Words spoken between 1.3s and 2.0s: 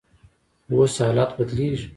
بدلیږي.